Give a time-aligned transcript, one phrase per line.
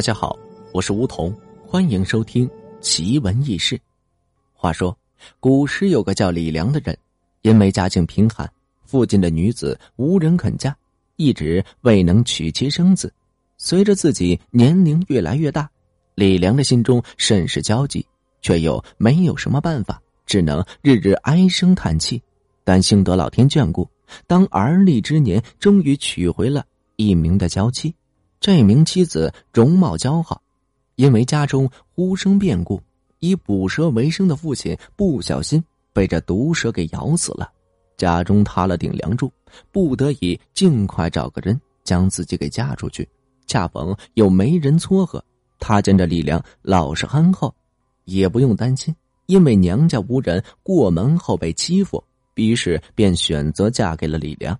[0.00, 0.34] 大家好，
[0.72, 1.30] 我是梧桐，
[1.66, 2.48] 欢迎收听
[2.80, 3.78] 奇闻异事。
[4.54, 4.96] 话说，
[5.40, 6.96] 古时有个叫李良的人，
[7.42, 8.50] 因为家境贫寒，
[8.86, 10.74] 附近的女子无人肯嫁，
[11.16, 13.12] 一直未能娶妻生子。
[13.58, 15.70] 随着自己年龄越来越大，
[16.14, 18.02] 李良的心中甚是焦急，
[18.40, 22.22] 却又没有什么办法，只能日日唉声叹气。
[22.64, 23.86] 但幸得老天眷顾，
[24.26, 26.64] 当而立之年，终于娶回了
[26.96, 27.94] 一名的娇妻。
[28.40, 30.40] 这名妻子容貌姣好，
[30.96, 32.80] 因为家中忽生变故，
[33.18, 35.62] 以捕蛇为生的父亲不小心
[35.92, 37.52] 被这毒蛇给咬死了，
[37.98, 39.30] 家中塌了顶梁柱，
[39.70, 43.06] 不得已尽快找个人将自己给嫁出去。
[43.46, 45.22] 恰逢又没人撮合，
[45.58, 47.54] 他见这李良老实憨厚，
[48.06, 48.94] 也不用担心，
[49.26, 52.02] 因为娘家无人过门后被欺负，
[52.36, 54.58] 于是便选择嫁给了李良。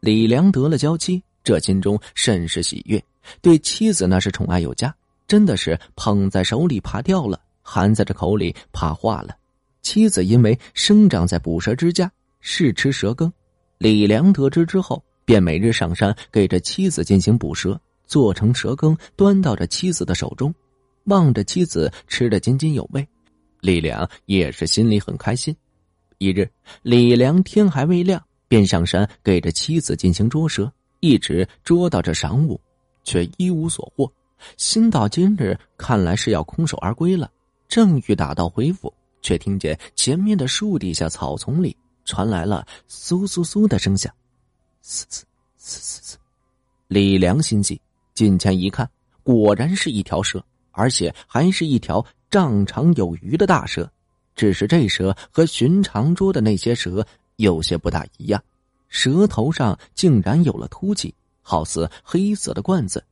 [0.00, 2.98] 李良得了娇妻，这心中甚是喜悦。
[3.40, 4.94] 对妻子那是宠爱有加，
[5.26, 9.36] 真的是捧在手里怕掉了，含在这口里怕化了。
[9.82, 13.32] 妻子因为生长在捕蛇之家，是吃蛇羹。
[13.78, 20.54] 李良得知之后，便每日上山给这妻子进行捕蛇，做成蛇羹端到这妻子的手中，
[21.04, 23.06] 望着妻子吃得津津有味，
[23.60, 25.54] 李良也是心里很开心。
[26.18, 26.50] 一日，
[26.82, 32.60] 李良天还未亮，便上山给这妻子进行捉蛇，一直捉到这晌午。
[33.08, 34.12] 却一无所获，
[34.58, 37.30] 心到今日看来是要空手而归了。
[37.66, 38.92] 正欲打道回府，
[39.22, 44.12] 却听见前面的树底下草丛里传来了嗖嗖嗖的声响，
[44.82, 45.24] 嘶嘶
[45.56, 46.18] 嘶嘶嘶。
[46.86, 47.80] 李良心急，
[48.12, 48.86] 近前一看，
[49.22, 53.90] 果然是一条蛇，而且还是一条丈长有余的大蛇。
[54.36, 58.42] 只是这蛇和寻常捉的那些蛇有些不大一样，
[58.88, 61.14] 蛇头上竟然有了凸起。
[61.48, 63.02] 好似黑色的罐子，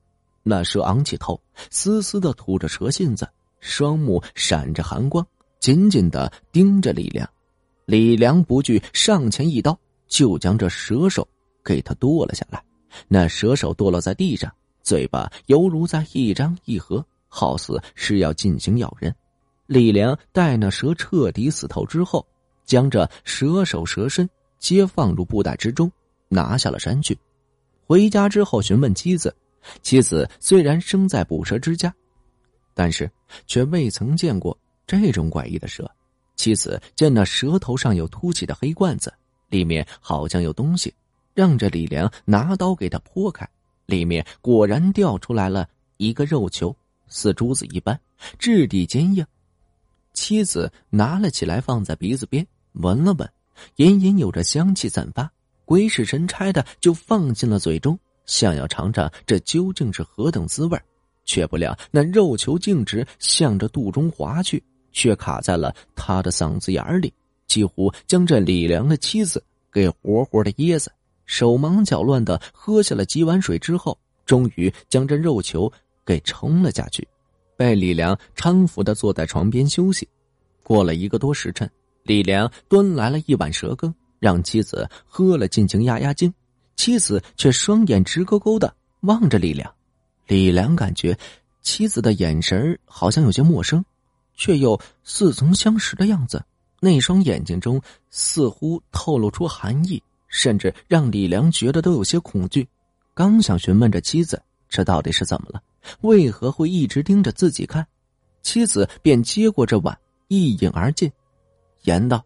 [0.43, 3.27] 那蛇昂起头，嘶嘶的吐着蛇信子，
[3.61, 5.27] 双目闪着寒光，
[5.59, 7.27] 紧紧的盯着李良。
[7.87, 9.75] 李良不惧，上前一刀，
[10.07, 11.27] 就将这蛇手
[11.65, 12.63] 给他剁了下来。
[13.09, 19.15] 那蛇手堕落在地上，嘴巴犹如在一张一合，好似是要进行咬人。
[19.67, 22.27] 李良待那蛇彻底死透之后，
[22.67, 24.29] 将这蛇手蛇身
[24.59, 25.91] 皆放入布袋之中，
[26.29, 27.19] 拿下了山去。
[27.87, 29.35] 回家之后询问妻子，
[29.81, 31.95] 妻子虽然生在捕蛇之家，
[32.75, 33.09] 但是
[33.47, 35.89] 却未曾见过这种怪异的蛇。
[36.35, 39.13] 妻子见那蛇头上有凸起的黑罐子，
[39.49, 40.93] 里面好像有东西，
[41.33, 43.49] 让着李良拿刀给他剖开，
[43.87, 46.77] 里面果然掉出来了一个肉球，
[47.07, 47.99] 似珠子一般，
[48.39, 49.25] 质地坚硬。
[50.13, 53.31] 妻子拿了起来，放在鼻子边闻了闻，
[53.77, 55.31] 隐隐有着香气散发。
[55.67, 60.81] 鬼使神差的就放进了嘴中，想要尝尝这究竟是何等滋味
[61.25, 64.63] 却不料那肉球径直向着肚中滑去，
[64.93, 67.13] 却卡在了他的嗓子眼里，
[67.49, 70.91] 几乎将这李良的妻子给活活的噎死。
[71.27, 75.71] 手忙脚乱的喝下了几碗水之后，终于将这肉球
[76.05, 77.07] 给冲了下去，
[77.57, 80.09] 被李良搀扶的坐在床边休息。
[80.63, 81.69] 过了一个多时辰，
[82.05, 83.93] 李良端来了一碗蛇羹。
[84.19, 86.33] 让妻子喝了尽情压压惊，
[86.77, 89.73] 妻子却双眼直勾勾的望着李良。
[90.27, 91.17] 李良感觉
[91.63, 93.85] 妻子的眼神好像有些陌生，
[94.35, 96.45] 却又似曾相识的样子。
[96.81, 102.69] 那双眼睛中似乎透露出寒意，甚至让李良觉得都有些恐惧。
[103.15, 105.63] 刚想询问着妻子这到底是怎么了，
[106.03, 107.87] 为何会一直盯着自己看，
[108.43, 109.97] 妻子便接过这碗
[110.29, 111.11] 一饮而尽，
[111.85, 112.23] 言道。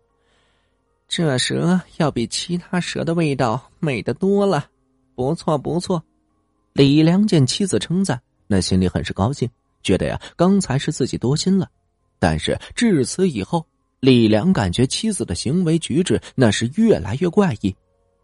[1.10, 4.68] 这蛇要比其他蛇的味道美得多了，
[5.16, 6.00] 不错不错。
[6.72, 9.50] 李良见妻子称赞，那心里很是高兴，
[9.82, 11.68] 觉得呀刚才是自己多心了。
[12.20, 13.66] 但是至此以后，
[13.98, 17.74] 李良感觉妻子的行为举止那是越来越怪异，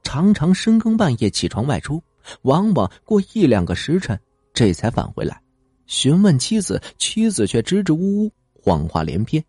[0.05, 2.01] 常常深更半夜起床外出，
[2.43, 4.17] 往往过一两个时辰
[4.55, 5.43] 这才返回来。
[5.89, 9.45] 询问妻子，妻子却支支吾吾，谎话连篇。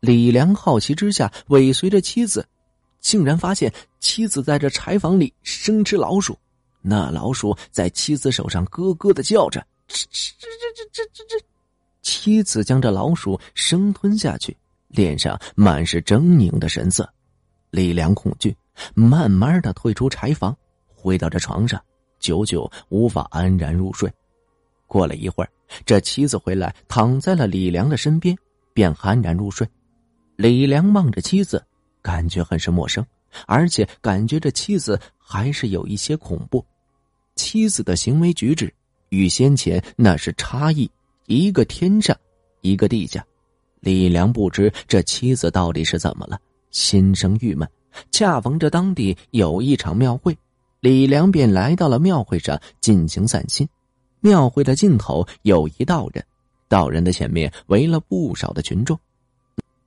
[0.00, 2.46] 李良好奇之下，尾随着妻子。
[3.00, 6.38] 竟然发现妻子在这柴房里生吃老鼠，
[6.82, 10.44] 那老鼠在妻子手上咯咯的叫着，吱吱吱
[10.74, 11.42] 吱吱吱吱。
[12.02, 14.56] 妻子将这老鼠生吞下去，
[14.88, 17.08] 脸上满是狰狞的神色。
[17.70, 18.56] 李良恐惧，
[18.94, 20.56] 慢慢的退出柴房，
[20.94, 21.82] 回到这床上，
[22.18, 24.12] 久久无法安然入睡。
[24.86, 25.50] 过了一会儿，
[25.86, 28.36] 这妻子回来，躺在了李良的身边，
[28.72, 29.68] 便酣然入睡。
[30.36, 31.64] 李良望着妻子。
[32.02, 33.04] 感觉很是陌生，
[33.46, 36.64] 而且感觉这妻子还是有一些恐怖。
[37.36, 38.72] 妻子的行为举止
[39.08, 40.90] 与先前那是差异
[41.26, 42.16] 一个天上，
[42.60, 43.24] 一个地下。
[43.80, 46.38] 李良不知这妻子到底是怎么了，
[46.70, 47.66] 心生郁闷。
[48.10, 50.36] 恰逢这当地有一场庙会，
[50.80, 53.68] 李良便来到了庙会上进行散心。
[54.20, 56.22] 庙会的尽头有一道人，
[56.68, 58.98] 道人的前面围了不少的群众。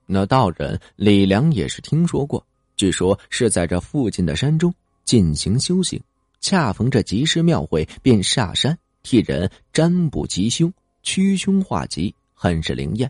[0.06, 2.46] 那道人李良也是听说过，
[2.76, 4.74] 据说是在这附近的山中
[5.04, 6.02] 进行修行。
[6.42, 10.72] 恰逢这集市庙会，便下山替人占卜吉凶、
[11.02, 13.10] 驱凶化吉，很是灵验。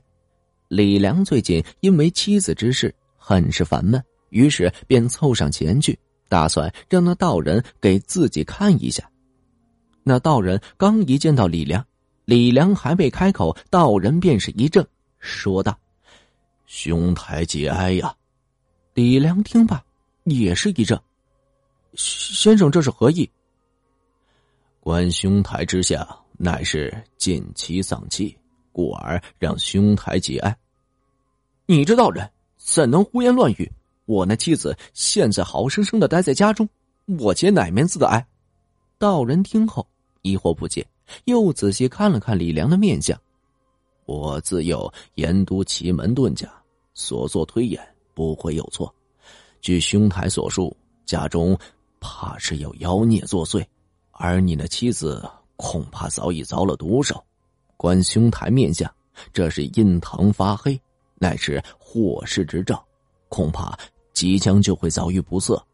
[0.68, 5.98] 李良最近因为妻子之事很是烦闷，于是便凑上前去，
[6.30, 9.04] 打算让那道人给自己看一下。
[10.04, 11.84] 那道人刚一见到李良，
[12.26, 14.86] 李良还未开口，道人便是一怔，
[15.20, 15.76] 说道
[16.66, 18.16] ：“兄台节哀呀！”
[18.94, 19.84] 李良听罢，
[20.24, 21.02] 也是一怔。
[21.96, 23.30] 先生，这是何意？
[24.80, 28.38] 观兄台之下，乃是近妻丧妻，
[28.72, 30.56] 故而让兄台节哀。
[31.66, 33.72] 你这道人怎能胡言乱语？
[34.06, 36.68] 我那妻子现在好生生的待在家中，
[37.20, 38.26] 我节哪门子的哀？
[38.98, 39.88] 道人听后
[40.22, 40.86] 疑惑不解，
[41.26, 43.20] 又仔细看了看李良的面相。
[44.06, 46.52] 我自幼研读奇门遁甲，
[46.94, 47.82] 所做推演
[48.14, 48.94] 不会有错。
[49.62, 51.58] 据兄台所述，家中。
[52.06, 53.66] 怕是有妖孽作祟，
[54.12, 55.24] 而你的妻子
[55.56, 57.24] 恐怕早已遭了毒手。
[57.78, 58.94] 观兄台面相，
[59.32, 60.78] 这是印堂发黑，
[61.16, 62.86] 乃是祸事之兆，
[63.30, 63.74] 恐怕
[64.12, 65.66] 即将就会遭遇不测。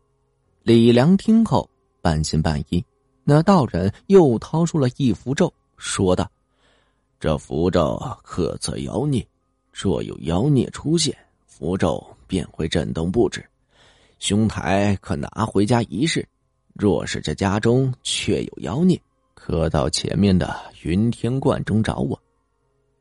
[0.61, 1.67] 李良听后
[1.99, 2.85] 半信半疑，
[3.23, 6.29] 那道人又掏出了一符咒，说道
[7.19, 9.27] ：“这符咒可测妖孽，
[9.73, 11.13] 若有妖孽出现，
[11.45, 13.45] 符咒便会震动不止。”
[14.19, 16.27] 兄台可拿回家一试，
[16.73, 19.01] 若是这家中确有妖孽，
[19.33, 22.17] 可到前面的云天观中找我。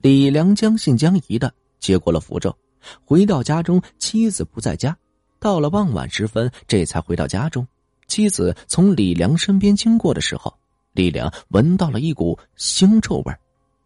[0.00, 2.56] 李良将信将疑的接过了符咒，
[3.04, 4.96] 回到家中，妻子不在家。
[5.40, 7.66] 到了傍晚时分，这才回到家中。
[8.08, 10.52] 妻子从李良身边经过的时候，
[10.92, 13.38] 李良闻到了一股腥臭味儿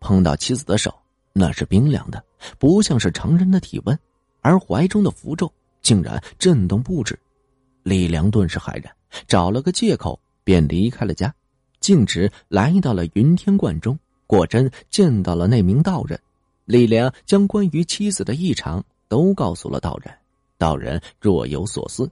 [0.02, 0.92] 碰到妻子的手，
[1.32, 2.22] 那是冰凉的，
[2.58, 3.98] 不像是常人的体温，
[4.42, 5.50] 而怀中的符咒。
[5.80, 7.18] 竟然震动不止，
[7.82, 8.94] 李良顿时骇然，
[9.26, 11.34] 找了个借口便离开了家，
[11.80, 13.98] 径直来到了云天观中。
[14.28, 16.20] 果真见到了那名道人，
[16.66, 20.14] 李良将关于妻子的异常都告诉了道人。
[20.56, 22.08] 道人若有所思，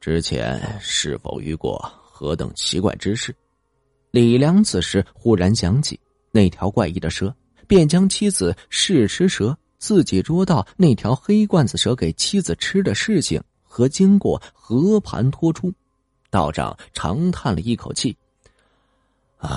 [0.00, 3.32] 之前是否遇过何等奇怪之事？
[4.10, 5.98] 李良此时忽然想起
[6.30, 7.34] 那条怪异的蛇，
[7.66, 9.56] 便将妻子试吃蛇。
[9.78, 15.72] 自己捉到那条黑罐子蛇给妻子吃的事情和经过和盘托出，
[16.28, 18.14] 道长长叹了一口气
[19.40, 19.48] ：“唉，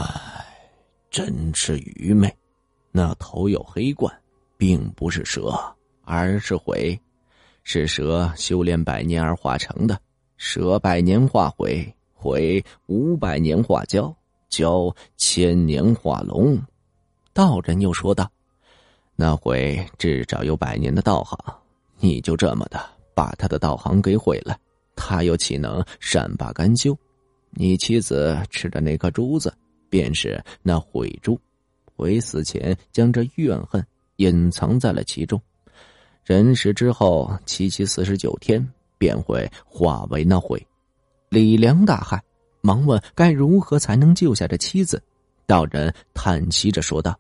[1.12, 2.34] 真是愚昧！
[2.90, 4.18] 那头有黑罐，
[4.56, 5.54] 并不是蛇，
[6.06, 6.98] 而是鬼，
[7.64, 10.00] 是蛇修炼百年而化成的。
[10.38, 14.16] 蛇百年化鬼，鬼五百年化蛟，
[14.54, 16.62] 教千年化龙。”
[17.34, 18.30] 道人又说道。
[19.16, 21.38] 那会至少有百年的道行，
[22.00, 22.80] 你就这么的
[23.16, 24.58] 把他的道行给毁了，
[24.96, 26.98] 他又岂能善罢甘休？
[27.52, 29.54] 你妻子吃的那颗珠子，
[29.88, 31.40] 便是那毁珠，
[31.96, 35.40] 鬼死前将这怨恨隐藏在了其中，
[36.24, 38.68] 人死之后七七四十九天
[38.98, 40.66] 便会化为那鬼。
[41.30, 42.20] 李良大骇，
[42.64, 45.00] 忙问该如何才能救下这妻子。
[45.46, 47.16] 道人叹息着说道：“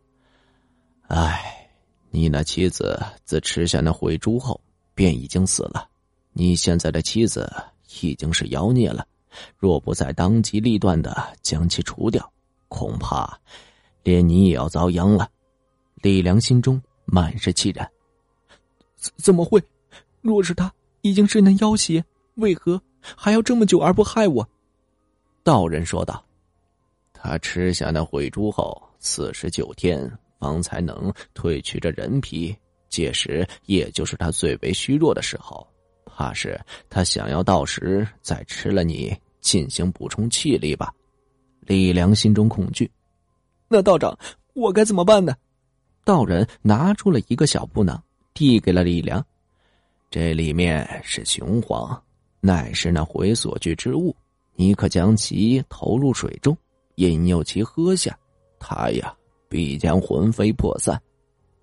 [1.07, 1.59] 唉。”
[2.15, 4.61] 你那妻子自吃下那毁珠后，
[4.93, 5.89] 便已经死了。
[6.31, 7.51] 你现在的妻子
[8.01, 9.03] 已经是妖孽了，
[9.57, 12.31] 若不再当机立断的将其除掉，
[12.67, 13.35] 恐怕
[14.03, 15.27] 连你也要遭殃了。
[16.03, 17.89] 李良心中满是气然。
[18.95, 19.59] 怎怎么会？
[20.21, 20.71] 若是他
[21.01, 24.47] 已经是那妖邪，为何还要这么久而不害我？
[25.43, 26.23] 道人说道
[27.13, 30.11] ：“他吃下那毁珠后，四十九天。”
[30.43, 32.53] 方才能褪去这人皮，
[32.89, 35.65] 届时也就是他最为虚弱的时候。
[36.05, 36.59] 怕是
[36.89, 40.93] 他想要到时再吃了你，进行补充气力吧。
[41.61, 42.91] 李良心中恐惧。
[43.69, 44.13] 那道长，
[44.53, 45.33] 我该怎么办呢？
[46.03, 49.25] 道人拿出了一个小布囊，递给了李良。
[50.11, 52.03] 这里面是雄黄，
[52.41, 54.13] 乃是那回所居之物。
[54.55, 56.57] 你可将其投入水中，
[56.95, 58.17] 引诱其喝下。
[58.59, 59.15] 他呀。
[59.49, 60.99] 必将魂飞魄散。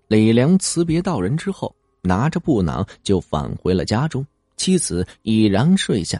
[0.07, 4.25] 李良辞别道人之后，拿着布囊就返回了家中。
[4.55, 6.17] 妻子已然睡下，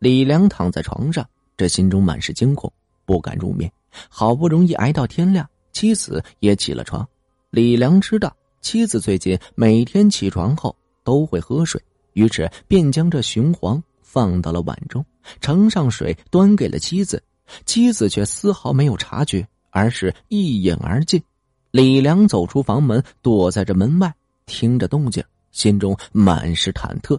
[0.00, 1.24] 李良躺在床上，
[1.56, 2.72] 这心中满是惊恐，
[3.04, 3.70] 不敢入眠。
[4.08, 7.08] 好不容易挨到天亮，妻子也起了床，
[7.50, 10.74] 李良知道妻子最近每天起床后
[11.04, 11.80] 都会喝水，
[12.14, 13.80] 于是便将这雄黄
[14.12, 15.02] 放到了碗中，
[15.40, 17.22] 盛上水端给了妻子。
[17.64, 21.22] 妻子却丝毫没有察觉，而是一饮而尽。
[21.70, 24.14] 李良走出房门，躲在这门外，
[24.44, 27.18] 听着动静，心中满是忐忑。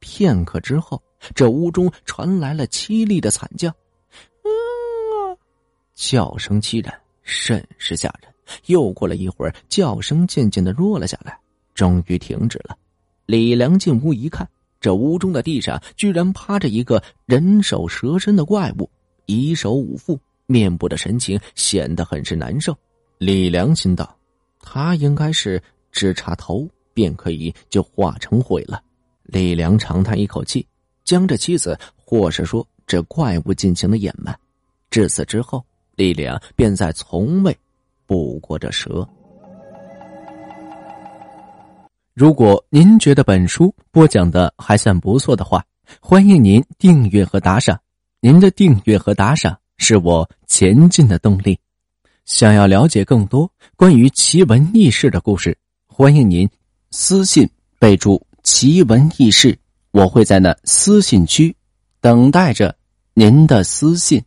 [0.00, 1.00] 片刻之后，
[1.32, 5.30] 这屋中传来了凄厉的惨叫，啊！
[5.94, 6.92] 叫声凄然，
[7.22, 8.32] 甚是吓人。
[8.66, 11.38] 又过了一会儿，叫声渐渐的弱了下来，
[11.72, 12.76] 终于停止了。
[13.26, 14.48] 李良进屋一看，
[14.86, 18.88] 这屋中的地上居然趴着一个人首蛇身的怪物，
[19.24, 20.16] 以手捂腹，
[20.46, 22.72] 面部的神情显得很是难受。
[23.18, 24.16] 李良心道
[24.62, 28.80] ：“他应该是只差头便可以就化成灰了。”
[29.26, 30.64] 李良长叹一口气，
[31.02, 34.38] 将这妻子或是说这怪物进行了掩埋。
[34.88, 35.66] 至此之后，
[35.96, 37.58] 李良便再从未。
[38.06, 39.04] 捕过这蛇。
[42.16, 45.62] 如果您觉得本书播讲的还算不错的话，
[46.00, 47.78] 欢迎您订阅和打赏。
[48.20, 51.60] 您的订阅和打赏是我前进的动力。
[52.24, 56.48] 想要了解更多关于奇闻异事的故事，欢迎您
[56.90, 57.46] 私信
[57.78, 59.58] 备注“奇闻异事”，
[59.92, 61.54] 我会在那私信区
[62.00, 62.74] 等待着
[63.12, 64.24] 您的私信。